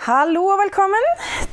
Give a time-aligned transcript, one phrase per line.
[0.00, 1.02] Hallo og velkommen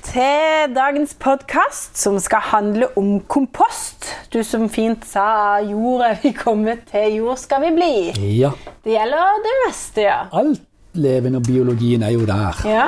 [0.07, 4.07] til dagens podkast som skal handle om kompost.
[4.31, 8.15] Du som fint sa 'jord er vi kommet, til jord skal vi bli'.
[8.39, 8.51] Ja.
[8.85, 10.19] Det gjelder det meste, ja.
[10.31, 10.61] Alt
[10.93, 12.61] levende og biologien er jo der.
[12.65, 12.87] ja.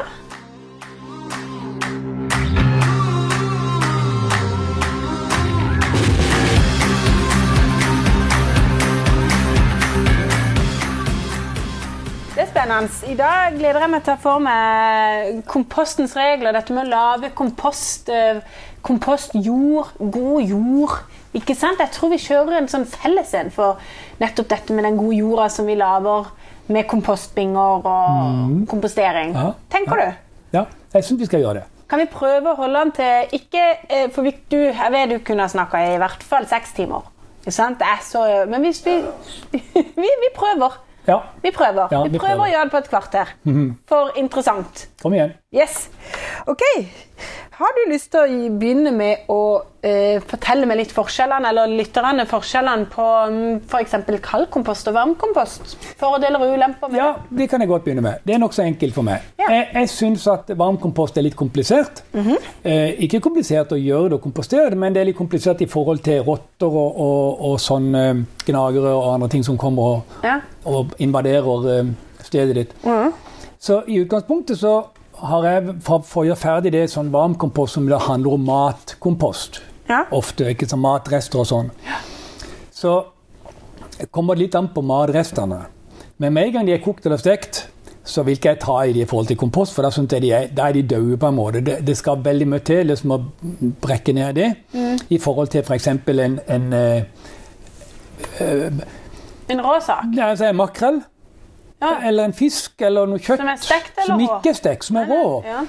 [12.70, 12.88] Er.
[13.10, 16.54] I dag gleder jeg meg til å få med kompostens regler.
[16.54, 18.42] Dette med å lage kompost, eh,
[18.86, 20.98] kompostjord, god jord.
[21.34, 21.80] Ikke sant?
[21.82, 23.80] Jeg tror vi kjører en sånn felles en for
[24.22, 26.30] nettopp dette med den gode jorda som vi lager
[26.70, 29.34] med kompostbinger og kompostering.
[29.34, 29.52] Ja.
[29.70, 30.06] Tenker Ja.
[30.06, 30.58] du?
[30.58, 31.64] Ja, jeg syns vi skal gjøre det.
[31.90, 35.42] Kan vi prøve å holde den til ikke eh, For du, jeg vet du kunne
[35.42, 37.02] ha snakka i hvert fall seks timer.
[37.42, 37.82] Ikke sant?
[38.04, 39.02] Så, men hvis vi,
[40.04, 40.78] vi Vi prøver.
[41.10, 41.88] Ja, Vi prøver.
[41.92, 42.48] Ja, vi, vi prøver prøver.
[42.48, 43.36] å gjøre det på et kvarter.
[43.90, 44.88] For interessant.
[45.02, 45.34] kom igjen.
[45.56, 45.90] Yes.
[46.46, 46.62] Ok.
[47.58, 49.38] Har du lyst til å begynne med å
[49.82, 53.96] eh, fortelle meg litt forskjellene, eller lytterne forskjellene på mm, f.eks.
[54.28, 55.74] kaldkompost og varmkompost?
[55.98, 58.22] Fordeler og ulemper med Ja, det kan jeg godt begynne med.
[58.30, 59.26] Det er nokså enkelt for meg.
[59.42, 59.48] Ja.
[59.56, 62.04] Jeg, jeg syns at varmkompost er litt komplisert.
[62.14, 65.70] eh, ikke komplisert å gjøre det og kompostere det, men det er litt komplisert i
[65.74, 70.16] forhold til rotter og, og, og sånn eh, gnagere og andre ting som kommer og,
[70.30, 70.38] Ja.
[70.70, 71.92] og invaderer eh,
[72.30, 72.78] stedet ditt.
[72.86, 73.18] Mhm.
[73.60, 74.78] Så i utgangspunktet så
[75.22, 79.62] har jeg, for, for å gjøre ferdig det, sånn varmkompost som det handler om matkompost.
[79.90, 80.04] Ja.
[80.16, 81.72] Ofte, ikke som matrester og sånn.
[82.76, 82.94] Så
[84.14, 85.66] kommer det litt an på matrestene.
[86.20, 87.66] Men med en gang de er kokt eller stekt,
[88.10, 90.48] så vil ikke jeg ta i de i forhold til kompost, for da, de er,
[90.56, 91.62] da er de døde på en måte.
[91.66, 93.20] Det, det skal veldig mye til liksom å
[93.84, 94.50] brekke ned det,
[95.10, 95.88] i forhold til f.eks.
[95.92, 97.04] en, en eh,
[99.50, 101.00] En råsak ja, altså en makrell.
[101.82, 101.94] Ja.
[102.10, 104.98] Eller en fisk eller noe kjøtt Som er stekt eller som ikke er stekt, som
[105.00, 105.24] er rå.
[105.48, 105.64] Ja.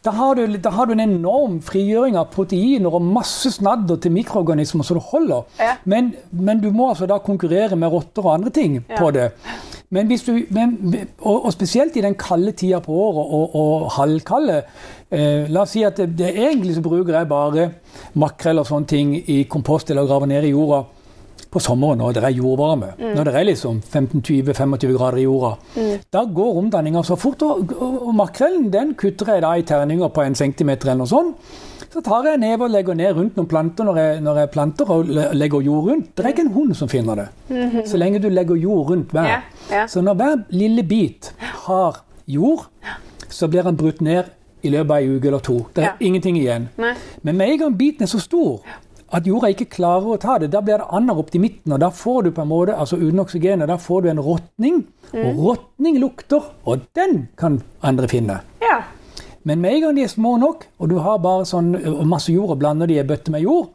[0.00, 4.14] Da har, du, da har du en enorm frigjøring av proteiner og masse snadder til
[4.14, 5.42] mikroorganismer så det holder.
[5.60, 5.74] Ja.
[5.84, 8.96] Men, men du må altså da konkurrere med rotter og andre ting Ja.
[8.96, 9.26] på det.
[9.92, 13.90] Men hvis du, men, og, og spesielt i den kalde tida på året og, og
[13.98, 14.62] halvkalde
[15.10, 17.68] eh, La oss si at det, det egentlig så bruker jeg bare
[18.14, 20.84] makrell og sånne ting i kompost eller graver ned i jorda
[21.50, 22.92] på sommeren når det er jordvarme.
[23.00, 25.56] Når det er liksom 15-20-25 grader i jorda.
[26.14, 27.42] Da går omdanninga så fort.
[27.42, 31.10] Og, og, og makrellen den kutter jeg da i terninger på en centimeter eller noe
[31.10, 31.36] sånt.
[31.90, 34.90] Så tar jeg neve og legger ned rundt noen planter når jeg, når jeg planter
[34.94, 36.12] og legger jord rundt.
[36.14, 37.28] Det er ikke en hund som finner det.
[37.90, 39.26] Så lenge du legger jord rundt hver.
[39.26, 39.40] Ja,
[39.72, 39.86] ja.
[39.90, 41.32] Så når hver lille bit
[41.66, 42.68] har jord,
[43.30, 44.30] så blir den brutt ned
[44.62, 45.56] i løpet av en uke eller to.
[45.74, 45.92] Det er Ja.
[46.04, 46.68] ingenting igjen.
[46.78, 46.92] Nei.
[47.22, 48.60] Men med en gang biten er så stor
[49.12, 51.80] at jorda ikke klarer å ta det, da blir det ander opp til midten, og
[51.82, 54.80] da får du på en måte, altså uten oksygenet, da får du en råtning.
[55.10, 58.40] Og råtning lukter, og den kan andre finne.
[58.62, 58.82] ja.
[59.44, 61.70] Men med en gang de er små nok, og du har bare sånn
[62.08, 63.70] masse jord og blander de i bøtte med jord,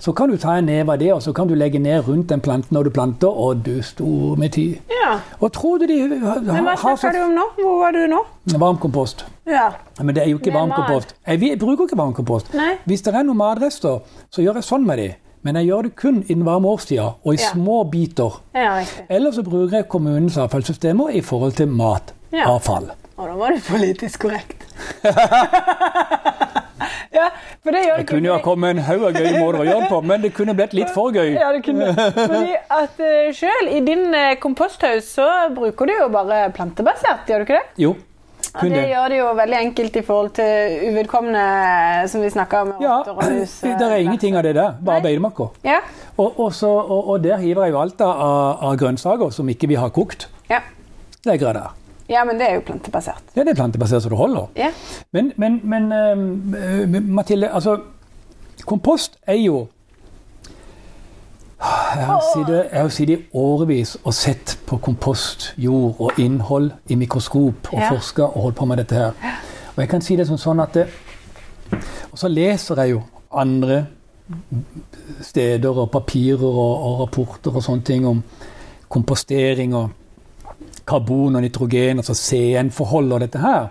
[0.00, 2.28] så kan du ta en neve av det, og så kan du legge ned rundt
[2.32, 4.78] den planten når du planter, og du store med tid.
[4.88, 5.18] ja.
[5.40, 7.44] Og tror du de har, Men hva snakker du om nå?
[7.58, 8.20] Hvor var du nå?
[8.58, 9.26] varmkompost?
[9.46, 9.70] Ja.
[10.02, 11.14] Men det er jo ikke varmkompost.
[11.26, 12.54] Jeg, jeg bruker ikke varmkompost.
[12.86, 14.00] Hvis det er noen matrester,
[14.30, 15.08] så gjør jeg sånn med de.
[15.42, 17.50] Men jeg gjør det kun i den varme årstida, og i Ja.
[17.52, 18.40] små biter.
[18.54, 18.84] Ja.
[19.08, 22.90] Eller så bruker jeg kommunens avfallssystemer i forhold til matavfall.
[23.20, 24.62] Og da var det politisk korrekt.
[27.18, 27.26] ja,
[27.60, 29.80] for det gjør Det kunne jo ha kommet en haug av gøye måter å gjøre
[29.82, 31.34] det på, men det kunne blitt litt for gøy.
[31.34, 31.90] Ja, det kunne.
[32.16, 35.26] Fordi at uh, selv i din uh, komposthaus så
[35.56, 37.66] bruker du jo bare plantebasert, gjør du ikke det?
[37.84, 37.92] Jo,
[38.50, 38.84] Ja, det det.
[38.88, 41.42] gjør det jo veldig enkelt i forhold til uvedkommende
[42.10, 42.70] som vi snakka om.
[42.82, 44.72] Ja, det er ingenting av det der.
[44.80, 45.52] Bare beitemarker.
[45.62, 45.82] Ja.
[46.16, 48.24] Og, og, og, og der hiver jeg jo alt av,
[48.70, 50.26] av grønnsaker som ikke vi har kokt.
[50.50, 50.64] Ja.
[51.28, 51.76] Legger jeg der.
[52.10, 53.22] Ja, men det er jo plantebasert.
[53.36, 54.48] Ja, det er plantebasert så det holder.
[54.56, 54.70] Ja.
[55.12, 57.78] Men, men, men øh, Mathilde, altså
[58.66, 59.66] Kompost er jo
[61.94, 66.70] Jeg har sittet, jeg har sittet i årevis og sett på kompost, jord og innhold
[66.88, 67.90] i mikroskop og Ja.
[67.92, 69.10] forska og holdt på med dette her.
[69.76, 70.86] Og jeg kan si det som sånn at det,
[72.12, 73.02] Og så leser jeg jo
[73.32, 73.86] andre
[75.22, 78.22] steder og papirer og, og rapporter og sånne ting om
[78.88, 79.90] kompostering og
[80.86, 83.68] karbon og nitrogen, altså CN-forhold og dette her.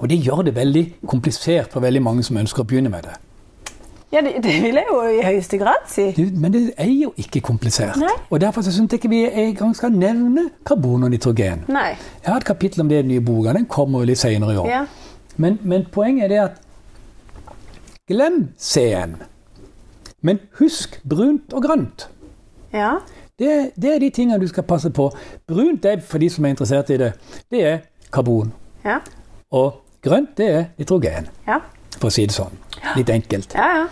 [0.00, 3.16] Og det gjør det veldig komplisert for veldig mange som ønsker å begynne med det.
[4.12, 6.08] Ja, det, det vil jeg jo i høyeste grad si.
[6.16, 7.96] Du, Men det er jo ikke komplisert.
[8.00, 8.10] Nei.
[8.30, 11.62] Og Derfor så syns jeg ikke vi engang skal nevne karbon og nitrogen.
[11.70, 11.92] Nei.
[12.24, 13.52] Jeg har et kapittel om det i den nye boka.
[13.54, 14.66] Den kommer jo litt senere i år.
[14.70, 14.80] Ja.
[15.36, 16.58] Men, men poenget er det at
[18.10, 19.14] Glem CN.
[20.26, 22.08] Men husk brunt og grønt.
[22.74, 22.96] ja.
[23.40, 25.08] Det, det er de tingene du skal passe på.
[25.48, 27.12] Brunt er for de som er interessert i det.
[27.50, 27.78] Det er
[28.12, 28.52] karbon.
[28.84, 28.98] Ja.
[29.56, 31.58] Og Grønt, det er nitrogen, Ja.
[31.98, 32.54] for å si det sånn.
[32.96, 33.52] Litt enkelt.
[33.54, 33.86] Ja, ja.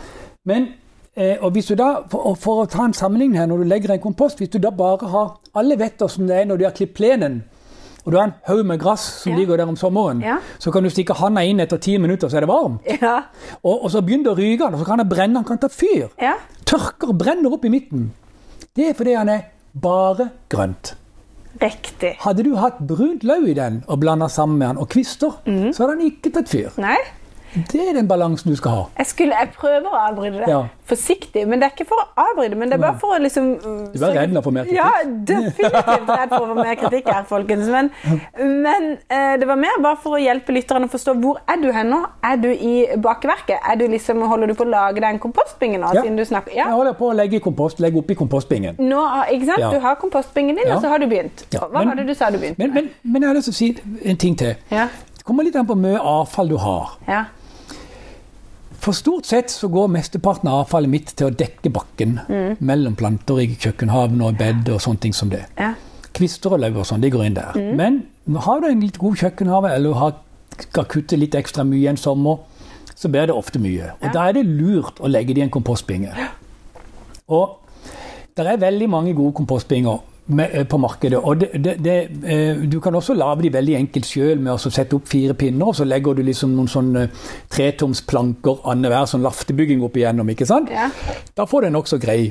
[0.48, 0.68] Men
[1.16, 3.92] eh, og hvis du da, for, for å ta en sammenligning her, når du legger
[3.92, 6.72] en kompost, hvis du da bare har Alle vet hvordan det er når du har
[6.76, 7.40] klippet plenen,
[8.06, 9.38] og du har en haug med gress som Ja.
[9.38, 10.36] ligger der om sommeren, Ja.
[10.58, 12.80] så kan du stikke handa inn etter ti minutter, så er det varmt.
[13.02, 13.22] Ja.
[13.62, 15.68] Og, og så begynner det å ryke, og så kan det brenne, han kan ta
[15.68, 16.08] fyr.
[16.22, 16.34] ja.
[16.64, 18.12] Tørker og brenner opp i midten.
[18.78, 19.40] Det er fordi han er
[19.82, 20.92] bare grønt.
[21.58, 22.12] Riktig.
[22.22, 25.72] Hadde du hatt brunt løv i den og blanda sammen med han, og kvister, mm.
[25.74, 26.76] så hadde han ikke tatt fyr.
[26.78, 26.98] Nei,
[27.54, 28.82] Det er den balansen du skal ha.
[28.98, 30.50] jeg, skulle, jeg prøver å avbryte det.
[30.52, 30.66] Ja.
[30.88, 31.42] Forsiktig.
[31.48, 33.88] Men det er ikke for å avbryte, men det er bare for å liksom uh,
[33.92, 34.78] Du er redd for mer kritikk?
[34.78, 37.68] Ja, definitivt redd for mer kritikk her, folkens.
[37.68, 37.90] Men,
[38.38, 41.68] men eh, det var mer bare for å hjelpe lytterne å forstå hvor er du
[41.74, 42.00] hen nå?
[42.24, 42.74] Er du i
[43.04, 43.58] bakverket?
[43.60, 45.92] Er du liksom, holder du på å lage deg en kompostbinge nå?
[45.98, 46.04] Ja.
[46.06, 46.54] siden du snakker?
[46.56, 46.70] Ja.
[46.70, 48.80] Jeg holder på å legge i kompost, legge oppi kompostbingen.
[48.80, 49.04] Nå,
[49.34, 49.64] ikke sant?
[49.64, 49.72] Ja.
[49.74, 51.44] Du har kompostbingen din, og så har du begynt.
[51.52, 53.56] Hva men- var det du sa du begynte Men, men, men jeg har lyst til
[53.56, 54.54] å si en ting til.
[54.72, 54.88] Ja.
[55.18, 56.96] Det kommer litt an på hvor mye avfall du har.
[57.08, 57.24] Ja.
[58.88, 62.56] For stort sett så går mesteparten av avfallet mitt til å dekke bakken Mm.
[62.64, 65.42] mellom planter i kjøkkenhaven og bed og sånne ting som det.
[65.58, 65.74] ja.
[66.14, 67.52] Kvister og løv og sånn, de går inn der.
[67.54, 67.76] Mm.
[67.76, 70.14] Men har du en litt god kjøkkenhave, eller har,
[70.58, 72.38] skal kutte litt ekstra mye en sommer,
[72.96, 73.92] så blir det ofte mye.
[74.00, 74.12] Og Ja.
[74.12, 76.08] da er det lurt å legge det i en kompostbinge.
[77.28, 77.58] Og
[78.36, 81.18] det er veldig mange gode kompostbinger på markedet.
[81.18, 81.96] Og det, det, det,
[82.28, 85.70] eh, du kan også lage de veldig enkelt sjøl med å sette opp fire pinner,
[85.70, 87.06] og så legger du liksom noen sånne
[87.52, 90.28] tretoms planker annenhver sånn laftebygging opp igjennom.
[90.28, 90.70] ikke sant?
[90.74, 90.90] Ja.
[91.34, 92.28] Da får du en nokså grei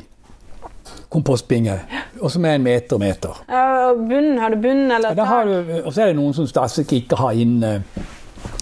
[1.12, 1.80] kompostbinge,
[2.20, 3.42] og som er en meter meter.
[3.50, 6.36] Ja, og bunn, har du bunn eller Ja, har du, og så er det noen
[6.36, 8.02] som stadig ikke har inn eh,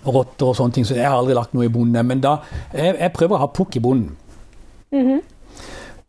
[0.06, 2.06] rotter og sånne ting, så jeg har aldri lagt noe i bunnen.
[2.06, 2.38] Men da,
[2.74, 4.14] jeg, jeg prøver å ha pukk i bunnen.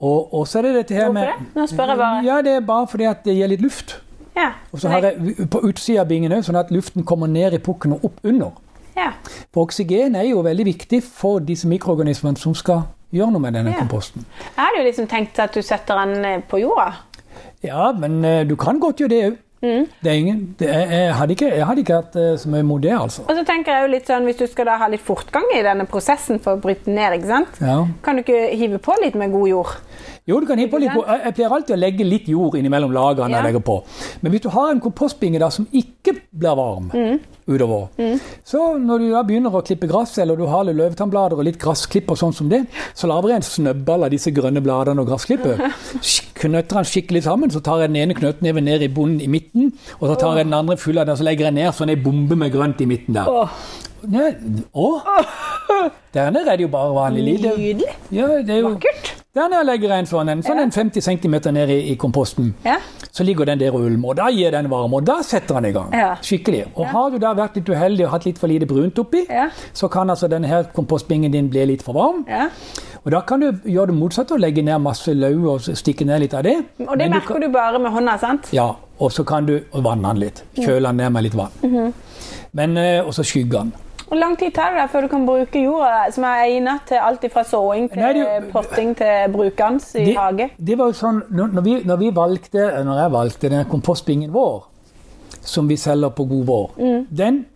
[0.00, 1.24] Og, og så er det dette her med.
[1.24, 1.54] Hvorfor det?
[1.56, 2.24] Nå spør jeg bare.
[2.26, 3.96] Ja, det er bare fordi at det gir litt luft.
[4.36, 4.50] Ja.
[4.72, 7.58] Og så har jeg på utsida av bingen òg, sånn at luften kommer ned i
[7.58, 8.50] pukken og opp under.
[8.96, 9.12] ja.
[9.54, 12.82] For oksygen er jo veldig viktig for disse mikroorganismene som skal
[13.12, 13.78] gjøre noe med denne Ja.
[13.80, 14.24] komposten.
[14.56, 16.92] Jeg hadde jo liksom tenkt at du setter den eh, på jorda.
[17.64, 19.36] Ja, men eh, du kan godt gjøre det òg.
[19.62, 19.86] Mm.
[20.04, 22.82] Det ingen det er, jeg, hadde ikke, jeg hadde ikke hatt eh, så mye mot
[22.82, 23.22] det, altså.
[23.24, 25.62] Og så tenker jeg jo litt sånn, Hvis du skal da ha litt fortgang i
[25.64, 27.56] denne prosessen for å bryte den ned, ikke sant?
[27.64, 27.78] Ja.
[28.04, 29.72] kan du ikke hive på litt med god jord?
[30.26, 33.30] Jo, du kan hive på litt, jeg pleier alltid å legge litt jord innimellom lagrene
[33.30, 33.40] Ja.
[33.40, 33.76] jeg legger på.
[34.20, 37.18] Men hvis du har en kompostbinge da som ikke blir varm Mm.
[37.48, 37.88] utover,
[38.44, 41.58] så når du da begynner å klippe gress, eller du har litt løvetannblader og litt
[41.62, 45.08] grassklipp og sånn som det, så lager jeg en snøbball av disse grønne bladene og
[45.08, 45.60] gressklippet.
[46.40, 49.72] Knøtter den skikkelig sammen, så tar jeg den ene knøttneven ned i bunnen i midten,
[50.00, 51.92] og så tar jeg den andre full av den, og så legger jeg ned sånn
[51.94, 53.30] ei bombe med grønt i midten der.
[53.30, 53.48] Åh,
[54.06, 54.28] Ja,
[54.76, 55.00] å?
[56.14, 57.54] Der nede er det jo bare vanlig lite.
[57.58, 57.88] Nydelig.
[58.14, 58.62] Ja, det er.
[58.62, 59.08] Vakkert.
[59.36, 60.62] Der jeg legger jeg en sånn en, sånn Ja.
[60.64, 62.54] en 50 cm ned i, i komposten.
[62.64, 62.78] Ja.
[63.12, 65.72] Så ligger den der og ulmer, da gir den varme, og da setter den i
[65.76, 65.92] gang.
[65.92, 66.14] Ja.
[66.24, 66.62] Skikkelig.
[66.74, 69.50] Og har du da vært litt uheldig og hatt litt for lite brunt oppi, Ja.
[69.74, 72.24] så kan altså denne her kompostbingen din bli litt for varm.
[72.28, 72.48] ja.
[73.06, 76.20] Og da kan du gjøre det motsatte og legge ned masse løv og stikke ned
[76.24, 76.56] litt av det.
[76.80, 78.48] Og det Men du merker du bare med hånda, sant?
[78.52, 80.42] Ja, og så kan du vanne den litt.
[80.56, 81.52] Kjøle den ned med litt vann.
[81.62, 81.92] Mhm.
[82.54, 83.72] Men, eh, og så skygge den.
[84.08, 87.00] Hvor lang tid tar det deg før du kan bruke jorda som er egnet til
[87.02, 90.50] alt fra såing til Nei, det potting til brukernes i det, hage?
[90.58, 94.64] det var jo sånn, når, vi, når, vi valgte, når jeg valgte den kompostbingen vår,
[95.42, 97.06] som vi selger på God vår, Mm.
[97.16, 97.46] den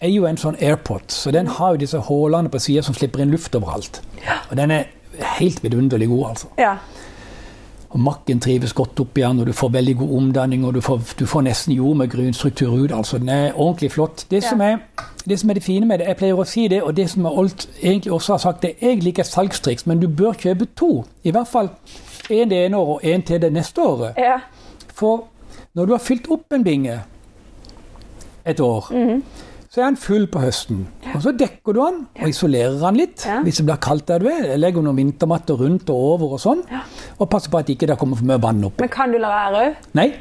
[0.00, 3.22] er jo en sånn airpot, så den har jo disse hålene på sida som slipper
[3.22, 4.00] inn luft overalt.
[4.50, 4.84] Og den er
[5.38, 6.46] helt vidunderlig god, altså.
[6.58, 6.74] Ja.
[7.90, 11.00] Og Makken trives godt oppi den, og du får veldig god omdanning, og du får,
[11.18, 12.92] du får nesten jord med grunstruktur ut.
[12.92, 14.26] altså Den er ordentlig flott.
[14.30, 14.48] Det, Ja.
[14.50, 14.76] som er,
[15.28, 17.24] det som er det fine med det, jeg pleier å si det, og det som
[17.24, 17.50] jeg
[17.82, 21.04] egentlig også har sagt, det er egentlig ikke et salgstriks, men du bør kjøpe to.
[21.24, 21.68] I hvert fall
[22.30, 24.14] én det ene året og én til det neste året.
[24.18, 24.38] ja.
[24.94, 25.24] For
[25.74, 27.00] når du har fylt opp en binge
[28.46, 29.22] et år, Mhm.
[29.70, 30.86] så er den full på høsten.
[31.14, 33.40] Og så dekker du den og isolerer den litt Ja.
[33.42, 34.56] hvis det blir kaldt der du er.
[34.56, 36.62] Legger noen vintermatter rundt og over og sånn.
[37.18, 38.80] Og passer på at ikke det kommer for mye vann oppi.
[38.80, 39.74] Men kan du la være òg?
[39.94, 40.12] Nei,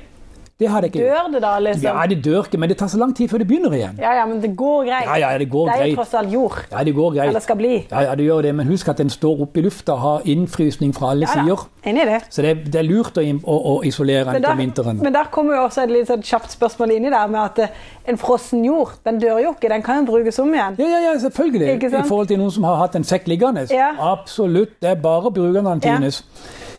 [0.59, 1.05] det har det ikke.
[1.07, 1.83] Dør det da, liksom?
[1.87, 3.99] Ja, det dør ikke, men det tar så lang tid før det begynner igjen.
[4.01, 5.05] Ja, ja, men det går greit.
[5.07, 5.95] Ja, ja, det går det er jo greit.
[6.01, 6.57] tross alt jord.
[6.71, 7.29] Ja, det går greit.
[7.29, 7.71] Eller skal bli.
[7.91, 10.27] Ja, ja, det gjør det, men husk at den står oppe i lufta og har
[10.33, 11.63] innfrysning fra alle Ja sider.
[11.85, 12.19] enig i det.
[12.29, 14.99] Så det det er lurt å, å, å isolere den til vinteren.
[15.01, 17.69] men der kommer jo også et litt sånn kjapt spørsmål inni der med at eh,
[18.11, 19.69] en frossen jord, den dør jo ikke.
[19.69, 20.75] Den kan jo brukes om igjen.
[20.79, 21.71] Ja, ja, ja, selvfølgelig.
[21.77, 22.05] Ikke sant?
[22.05, 23.63] I forhold til noen som har hatt en sekk liggende.
[23.71, 23.93] Ja.
[24.11, 24.75] Absolutt.
[24.81, 25.79] Det er bare å bruke den Ja.
[25.95, 26.23] tines.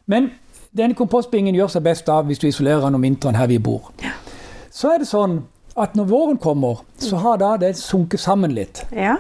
[0.06, 0.30] Men
[0.76, 3.90] denne kompostbingen gjør seg best av hvis du isolerer den om vinteren her vi bor.
[4.70, 5.40] Så er det sånn
[5.76, 8.84] at når våren kommer, så har da det sunket sammen litt.
[8.94, 9.16] Ja.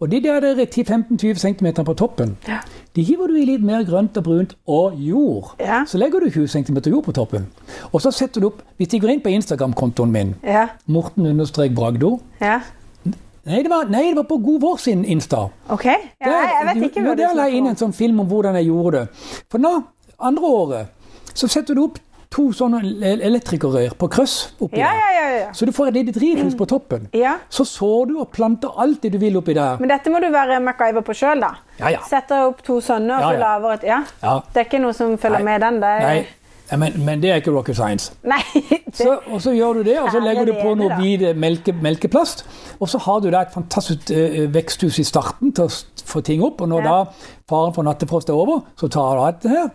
[0.00, 2.60] Og de der 10-15-20 cm på toppen, Ja.
[2.94, 5.56] de hiver du i litt mer grønt og brunt og jord.
[5.58, 5.84] Ja.
[5.86, 7.48] Så legger du 20 cm jord på toppen.
[7.92, 10.68] Og så setter du opp Hvis de går inn på Instagram-kontoen min, Ja.
[10.86, 12.60] Morten-Bragdo, Ja.
[13.48, 15.48] Nei, det var, nei, det var på God vår sin Insta.
[15.72, 18.20] Ok, ja, jeg, vet ikke jo, det, du Der la jeg inn en sånn film
[18.20, 19.08] om hvordan jeg gjorde det.
[19.50, 19.70] For nå,
[20.20, 20.86] andre året,
[21.34, 21.98] så setter du opp
[22.30, 24.98] to sånne el- elektrikerrør på krøss oppi Ja, der.
[25.00, 25.52] ja, ja, ja.
[25.56, 27.08] Så du får et lite drivhus på toppen.
[27.14, 27.36] ja.
[27.48, 29.78] Så sår du og planter alt det du vil oppi der.
[29.80, 31.54] Men dette må du være MacGyver på sjøl, da.
[31.78, 31.98] Ja, ja.
[32.08, 33.38] Setter opp to sånne, og så ja.
[33.38, 33.82] lager et.
[33.88, 34.02] Ja.
[34.52, 35.44] Det er ikke noe som følger Nei.
[35.52, 35.80] med den?
[35.80, 36.26] Det er, Nei,
[36.70, 38.12] ja, men, men det er ikke rocket science.
[38.22, 38.42] Nei,
[38.98, 41.72] Så, og så gjør du det, og så er legger du på noe hvit melke,
[41.72, 42.42] melkeplast.
[42.80, 46.42] Og så har du da et fantastisk eh, veksthus i starten til å få ting
[46.42, 46.60] opp.
[46.64, 46.88] Og når Ja.
[46.88, 49.68] da faren for nattefrost er over, så tar du dette her,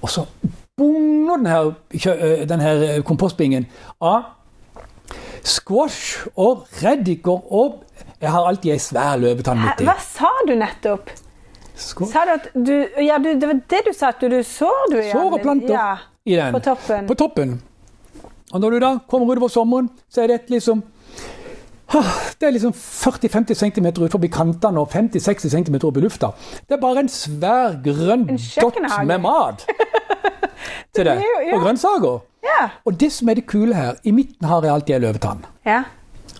[0.00, 0.24] og så
[0.80, 3.66] bunger den her, eh, den her eh, kompostbingen
[4.00, 4.22] av
[5.44, 7.82] squash og reddiker og
[8.20, 9.84] Jeg har alltid ei svær løvetann midt i.
[9.88, 11.08] Hva sa du nettopp?
[11.80, 14.90] Sa du at du Ja, du, det var det du sa, at du, du sår
[14.92, 15.86] du Sår og planter Ja,
[16.26, 16.52] i den.
[16.52, 17.06] på toppen.
[17.06, 17.60] På toppen.
[18.52, 20.82] Og når du da kommer utover sommeren, så er det liksom
[21.94, 22.10] ah,
[22.40, 26.32] Det er liksom 40-50 cm ut forbi kantene og 50-60 cm opp i lufta.
[26.68, 29.66] Det er bare en svær grønn En dott med mat
[30.94, 31.16] til det.
[31.54, 32.20] Og grønnsaker.
[32.44, 32.68] Ja.
[32.84, 35.44] Og det som er det kule her, i midten har jeg alltid en løvetann.
[35.66, 35.82] ja.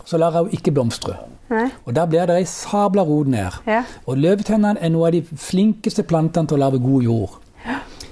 [0.05, 1.13] Så lar jeg henne ikke blomstre.
[1.49, 1.69] Nei.
[1.85, 3.53] Og der blir det ei sabla rot ned.
[3.67, 3.83] Ja.
[4.09, 7.37] Og løvetennene er noe av de flinkeste plantene til å lage god jord.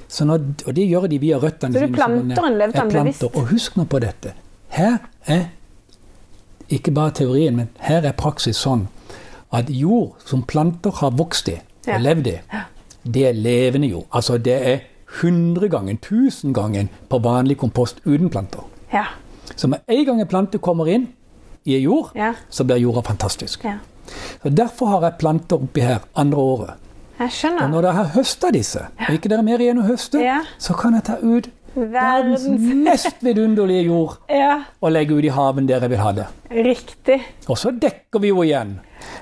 [0.09, 2.91] Så når, og det gjør de via røttene Så du sine som går planter en
[2.93, 3.23] bevisst?
[3.29, 4.33] Og husk nå på dette.
[4.73, 4.97] Her
[5.27, 5.43] er
[6.69, 8.87] ikke bare teorien, men her er praksis sånn
[9.53, 11.95] at jord som planter har vokst i Ja.
[11.95, 12.33] og levd i,
[13.05, 14.05] det er levende jord.
[14.13, 14.79] Altså det er
[15.21, 18.65] hundregangen, tusengangen på vanlig kompost uten planter.
[18.93, 19.05] Ja.
[19.55, 21.07] Så med en gang en plante kommer inn
[21.65, 22.33] i jord, Ja.
[22.49, 23.63] så blir jorda fantastisk.
[23.63, 23.77] ja.
[24.43, 26.73] Så Derfor har jeg planter oppi her andre året.
[27.19, 27.63] Jeg skjønner.
[27.63, 30.41] Og når dere har høsta disse, og ikke det er mer igjen å høste, Ja.
[30.57, 32.45] så kan jeg ta ut verdens
[32.87, 36.25] mest vidunderlige jord Ja, og legge ut i haven dere vil ha det.
[36.51, 37.19] riktig.
[37.47, 38.79] Og så dekker vi jo igjen.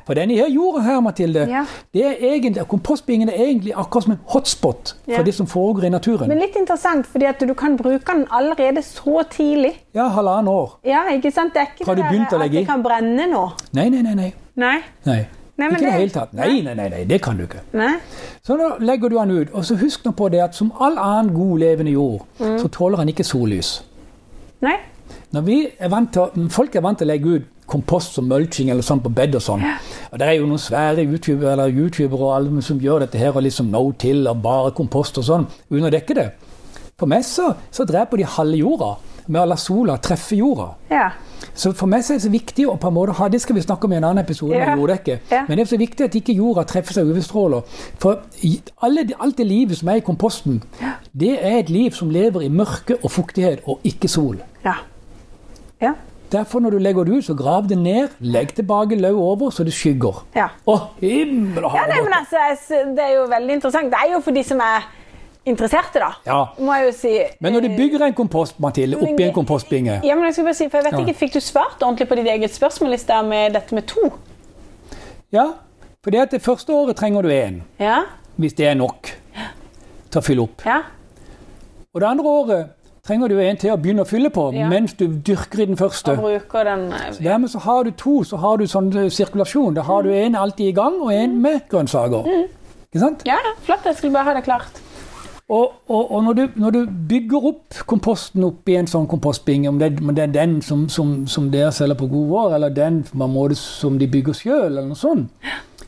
[0.07, 1.65] For denne her jorda her, Mathilde, Ja.
[1.93, 5.89] det er egentlig, kompostbingen er egentlig akkurat som en hotspot for det som foregår i
[5.89, 6.27] naturen.
[6.29, 9.73] Men litt interessant, fordi at du kan bruke den allerede så tidlig.
[9.93, 10.77] Ja, halvannet år.
[10.85, 11.53] Ja, ikke sant?
[11.53, 13.51] Det er ikke du det å legge at det kan brenne nå.
[13.73, 14.13] Nei, nei, nei.
[14.15, 14.33] nei.
[14.55, 14.77] Nei.
[15.05, 15.25] nei.
[15.57, 16.33] Nei, ikke i det hele tatt.
[16.37, 17.63] Nei, nei, nei, nei, det kan du ikke.
[17.73, 17.95] Nei.
[18.45, 19.49] Så da legger du han ut.
[19.53, 22.59] Og så husk nå på det at som all annen god levende jord, Mm.
[22.61, 23.81] så tåler han ikke sollys.
[24.61, 24.75] Nei.
[25.33, 28.69] Når vi er vant til, folk er vant til å legge ut kompost som mulching
[28.71, 29.63] eller sånn på bed og sånn.
[30.11, 33.43] Og det er jo noen svære YouTubere eller og alle som gjør dette her og
[33.43, 36.31] liksom no til og bare kompost og sånn, Underdekker det.
[36.97, 38.87] For meg så, så dreper de halve jorda
[39.29, 40.71] med å la sola treffe jorda.
[40.89, 41.11] Ja.
[41.53, 43.53] Så for meg så er det så viktig å på en måte ha, det skal
[43.59, 44.71] vi snakke om i en annen episode, Ja.
[44.71, 45.29] med jorddekket.
[45.45, 47.61] Men det er så viktig at ikke jorda treffes av UV-stråler.
[48.01, 48.23] For
[48.81, 50.63] alle, alt det livet som er i komposten,
[51.13, 54.41] det er et liv som lever i mørke og fuktighet og ikke sol.
[54.65, 54.79] Ja.
[55.81, 55.93] Ja.
[56.31, 59.63] Derfor når du legger det ut, så grav det ned, legg tilbake løv over, så
[59.63, 60.25] det skygger.
[60.35, 60.49] Ja.
[60.65, 62.41] Å, himmel og ja nei, men altså,
[62.97, 63.93] det er jo veldig interessant.
[63.93, 64.95] Det er jo for de som er
[65.47, 66.09] interesserte, da.
[66.27, 66.39] Ja.
[66.59, 67.13] Må jeg jo si.
[67.43, 70.57] Men når du bygger en kompost, Mathilde, oppi en kompostbinge Ja, men jeg skal bare
[70.59, 73.25] si, for jeg vet ikke, Fikk du svart ordentlig på ditt eget spørsmål i stad
[73.29, 74.11] med dette med to?
[75.33, 75.47] Ja,
[76.03, 78.01] for det at det første året trenger du én, Ja?
[78.37, 79.09] hvis det er nok
[80.11, 80.61] til å fylle opp.
[80.65, 80.81] Ja?
[81.93, 82.67] Og det andre året
[83.07, 84.67] trenger du en til å begynne å fylle på Ja.
[84.69, 86.15] mens du dyrker i den første.
[86.15, 89.73] Den eh, Så Dermed så har du to, så har du sånn eh, sirkulasjon.
[89.75, 92.27] Da har du en alltid i gang, og en med grønnsaker.
[92.87, 93.23] Ikke sant?
[93.25, 93.83] Ja, ja, flott.
[93.85, 94.81] Jeg skulle bare ha det klart.
[95.49, 99.77] Og, og, og når, du, når du bygger opp komposten oppi en sånn kompostbinge, om
[99.79, 102.97] det, om det er den som, som, som dere selger på god vår, eller den
[103.15, 105.29] måte som de bygger sjøl, eller noe sånt,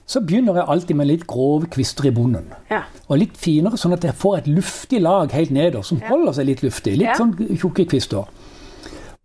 [0.09, 2.47] så begynner jeg alltid med litt grove kvister i bunnen.
[2.71, 2.85] Ja.
[3.11, 6.47] Og litt finere, sånn at jeg får et luftig lag helt neder, som holder seg
[6.49, 6.95] litt luftig.
[6.97, 7.17] Litt Ja.
[7.19, 8.31] sånn tjukke kvister.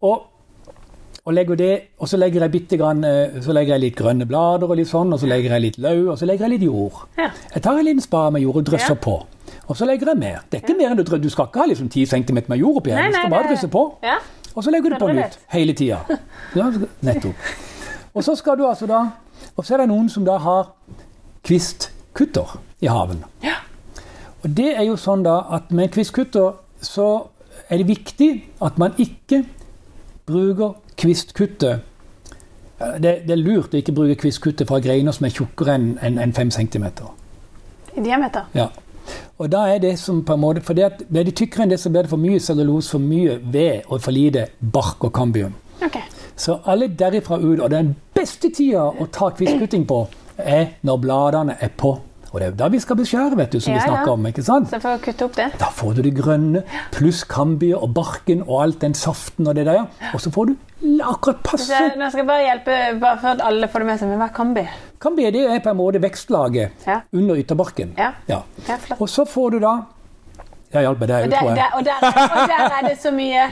[0.04, 0.26] Og,
[1.24, 1.70] og, det,
[2.02, 2.42] og så legger
[2.82, 5.62] grann, eh, så legger jeg litt grønne blader, og litt sånn, og så legger jeg
[5.70, 7.06] litt løv, og så legger jeg litt jord.
[7.22, 7.30] Ja.
[7.54, 9.04] Jeg tar en liten spade med jord og drøsser Ja.
[9.06, 9.16] på.
[9.66, 10.42] Og så legger jeg mer.
[10.50, 12.80] Det er ikke mer enn du, du skal ikke ha liksom 10 cm med jord
[12.82, 13.08] oppi her.
[13.08, 13.84] Du skal bare drysse på.
[14.04, 14.16] Ja.
[14.54, 16.02] Og så legger du på nytt hele tida.
[16.58, 16.70] Ja,
[17.02, 17.48] nettopp.
[18.14, 19.00] Og så skal du altså da
[19.56, 20.74] Og så er det noen som da har
[21.44, 23.24] kvistkutter i haven.
[23.42, 23.56] Ja.
[24.44, 27.08] Og det er jo sånn da at med kvistkutter så
[27.70, 28.30] er det viktig
[28.62, 29.44] at man ikke
[30.26, 31.84] bruker kvistkuttet
[32.98, 36.18] det, det er lurt å ikke bruke kvistkuttet fra greiner som er tjukkere enn en,
[36.20, 36.86] enn 5 cm.
[37.94, 38.48] I diameter.
[38.56, 38.68] Ja.
[39.38, 41.72] Og da er det som på en måte, for det at Blir de tykkere enn
[41.72, 45.12] det, så blir det for mye cellulose, for mye ved og for lite bark og
[45.12, 45.54] kambium.
[45.84, 46.02] Okay.
[46.36, 50.06] Så alle derifra ut, og den beste tida å ta kvistkutting på,
[50.38, 51.96] er når bladene er på
[52.34, 54.12] Og det er jo da vi skal beskjære, vet du, som Ja, vi snakker ja.
[54.12, 54.26] om.
[54.26, 54.66] ikke sant?
[54.72, 55.44] Så får vi kutte opp det.
[55.60, 59.66] Da får du det grønne, pluss kambiet og barken og alt den saften og det
[59.68, 59.84] der.
[60.12, 60.56] Og så får du
[61.04, 64.08] akkurat passe jeg, skal jeg bare hjelpe bare for at alle får det med seg.
[64.10, 64.66] Men hva er kambi?
[65.00, 67.00] Kambi det er på en måte vekstlaget Ja.
[67.12, 67.94] under ytterbarken.
[67.98, 68.10] Ja.
[68.28, 68.40] Ja.
[68.68, 69.00] er flott.
[69.00, 69.76] Og så får du da
[70.74, 71.56] Jeg hjelper deg, der, tror jeg.
[71.56, 71.94] der, og, der,
[72.42, 73.46] og der er det så mye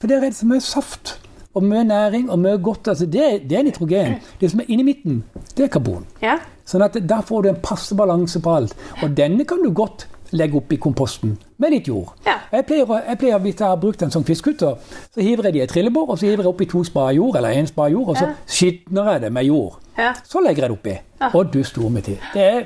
[0.00, 1.20] For der er det så mye saft
[1.54, 2.88] og mye næring og mye godt.
[2.88, 4.14] altså Det, det er nitrogen.
[4.40, 5.24] Det som er inni midten,
[5.56, 6.04] det er karbon.
[6.22, 6.34] Ja.
[6.66, 8.74] Sånn at Da får du en passe balanse på alt.
[9.02, 12.08] Og denne kan du godt legge oppi komposten med litt jord.
[12.26, 12.38] Ja.
[12.52, 14.76] Jeg pleier, jeg pleier, Hvis jeg har brukt en sånn fiskekutter,
[15.14, 17.36] så hiver jeg det i et trillebår og så hiver jeg oppi to spader jord,
[17.36, 18.32] eller én spade jord, og så Ja.
[18.46, 19.78] skitner jeg det med jord.
[19.98, 20.12] Ja.
[20.24, 20.98] Så legger jeg det oppi.
[21.20, 21.30] Ja.
[21.34, 22.18] Og du store til.
[22.34, 22.64] Det er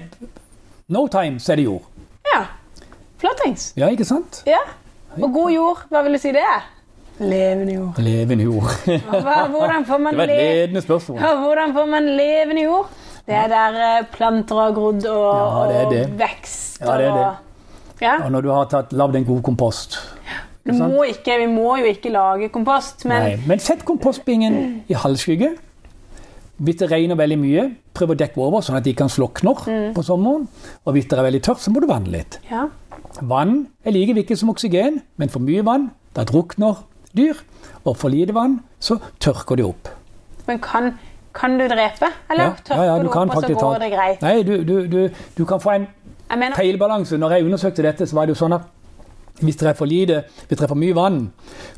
[0.89, 1.83] no time, så er det jord.
[2.35, 2.45] ja.
[3.19, 3.73] Flottings.
[3.77, 4.43] Ja, ikke sant?
[4.47, 4.61] Ja.
[5.23, 6.63] Og god jord, hva vil du si det er?
[7.19, 7.99] Levende jord.
[7.99, 8.63] Levende jord.
[9.11, 11.19] Hva, hvordan, får man Det var et ledende spørsmål.
[11.21, 12.91] ja, hvordan får man levende jord?
[13.29, 16.03] Det er der eh, planter har grodd og, Ja, det er det.
[16.09, 16.79] og vekst.
[16.81, 17.27] Ja, det er det.
[17.27, 18.15] Og, ja.
[18.25, 19.99] Og når du har lagd en god kompost.
[20.69, 24.59] Du må ikke, vi må jo ikke lage kompost, men Nei, men sett kompostbingen
[24.89, 25.55] i halvskygge.
[26.59, 29.95] Hvis det regner veldig mye, prøv å dekke over sånn at de kan slokne Mm.
[29.95, 30.49] på sommeren.
[30.85, 32.39] Og hvis det er veldig tørt, så må du vanne litt.
[32.51, 32.67] ja.
[33.23, 36.77] Vann er like viktig som oksygen, men for mye vann, da drukner
[37.17, 37.35] dyr.
[37.87, 39.89] Og for lite vann, så tørker de opp.
[40.47, 40.99] Men kan,
[41.39, 42.11] kan du drepe?
[42.31, 44.23] Eller Ja, ja, ja, du, du kan opp, og så faktisk går det greit?
[44.23, 45.87] Nei, du, du, du, du kan få en
[46.35, 47.19] mener, feilbalanse.
[47.19, 48.67] Når jeg undersøkte dette, så var det jo sånn at
[49.41, 51.21] hvis det er for lite, hvis det er for mye vann,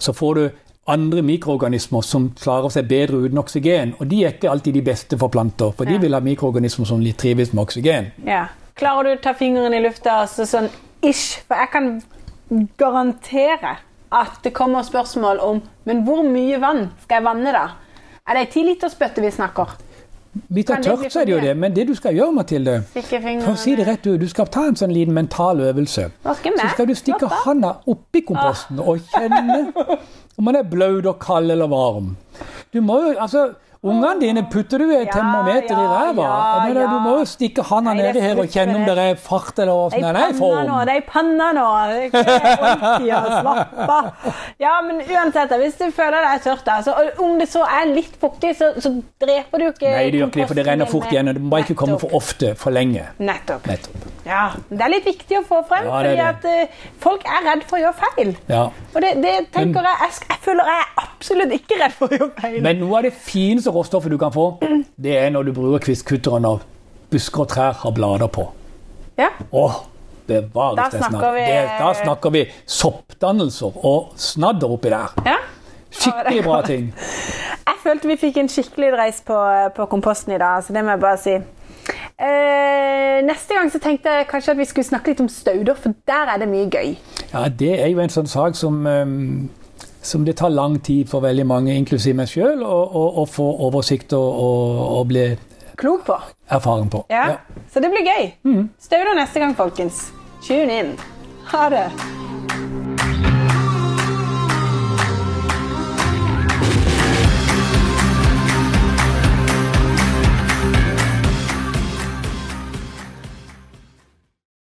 [0.01, 0.47] så får du
[0.91, 3.93] andre mikroorganismer som klarer seg bedre uten oksygen.
[4.01, 7.05] Og de er ikke alltid de beste for planter, for de vil ha mikroorganismer som
[7.05, 8.11] litt trives med oksygen.
[8.27, 8.49] ja.
[8.81, 10.71] Klarer du å ta fingeren i lufta altså sånn
[11.05, 11.43] ish?
[11.45, 11.89] For jeg kan
[12.81, 13.75] garantere
[14.11, 17.67] at det kommer spørsmål om Men hvor mye vann skal jeg vanne, da?
[18.31, 19.73] Er det ei tilitersbøtte vi snakker?
[20.31, 21.57] Er bli tørt, så er det jo det.
[21.59, 24.69] Men det du skal gjøre, Mathilde For å si det rett ut, du skal ta
[24.71, 26.05] en sånn liten mental øvelse.
[26.23, 29.73] Så skal du stikke handa oppi komposten og kjenne
[30.39, 32.15] om den er blaut og kald eller varm.
[32.71, 33.49] Du må jo, altså
[33.83, 36.25] Ungene dine putter du et Ja, termometer i ræva.
[36.69, 38.95] ja, Du må jo stikke handa nedi her og kjenne om det.
[38.99, 40.67] det er fart eller Det åssen den er i form.
[40.69, 41.65] nå, det er i panna nå.
[41.89, 42.25] Det ikke.
[44.61, 48.53] Ja, men uansett, hvis du føler deg tørt, altså, om det så er litt fuktig,
[48.59, 51.29] så, så dreper du ikke Nei, det gjør ikke det, for det renner fort igjen.
[51.33, 53.07] Og Det må bare ikke komme for ofte, for lenge.
[53.19, 53.65] Nettopp.
[53.71, 54.09] Nettopp.
[54.27, 57.63] Ja, Det er litt viktig å få frem, Ja, fordi at uh, folk er redd
[57.71, 58.33] for å gjøre feil.
[58.51, 58.65] Ja.
[58.95, 62.19] Og det, det tenker jeg, jeg, jeg føler jeg er absolutt ikke redd for å
[62.19, 62.59] gjøre feil.
[62.67, 64.45] Men noe av det fineste råstoffet du kan få,
[65.07, 66.67] det er når du bruker kvistkutteren når
[67.11, 68.45] busker og trær har blader på.
[69.19, 69.81] Ja, Åh,
[70.29, 75.17] bevares Da det snakker vi- Det, da snakker vi soppdannelser og snadder oppi der.
[75.27, 75.39] ja.
[75.91, 76.93] Skikkelig bra ting.
[77.67, 79.37] Jeg følte vi fikk en skikkelig dreis på,
[79.75, 81.33] på komposten i dag, så det må jeg bare si.
[82.21, 85.97] Eh, neste gang så tenkte jeg kanskje at vi skulle snakke litt om stauder, for
[86.09, 86.97] der er det mye gøy.
[87.33, 89.49] Ja, det er jo en sånn sak som, ehm,
[90.03, 94.29] som det tar lang tid for veldig mange, inklusiv meg sjøl, å, få oversikt og,
[94.45, 95.31] og, og bli
[95.81, 96.17] Klok på.
[96.53, 97.07] Erfaring på.
[97.09, 97.39] Ja.
[97.73, 98.27] Så det blir gøy.
[98.85, 100.11] Stauder neste gang, folkens.
[100.45, 100.93] Tune in.
[101.55, 101.87] Ha det.